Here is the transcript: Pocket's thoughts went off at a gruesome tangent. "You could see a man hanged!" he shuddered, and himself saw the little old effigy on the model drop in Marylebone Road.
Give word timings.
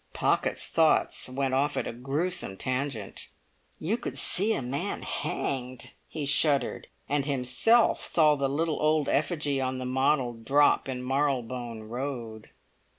Pocket's 0.13 0.65
thoughts 0.65 1.29
went 1.29 1.53
off 1.53 1.77
at 1.77 1.85
a 1.85 1.93
gruesome 1.93 2.57
tangent. 2.57 3.27
"You 3.79 3.97
could 3.97 4.17
see 4.17 4.51
a 4.55 4.59
man 4.63 5.03
hanged!" 5.03 5.93
he 6.07 6.25
shuddered, 6.25 6.87
and 7.07 7.27
himself 7.27 8.01
saw 8.03 8.33
the 8.35 8.49
little 8.49 8.81
old 8.81 9.07
effigy 9.07 9.61
on 9.61 9.77
the 9.77 9.85
model 9.85 10.33
drop 10.33 10.89
in 10.89 11.05
Marylebone 11.05 11.83
Road. 11.83 12.49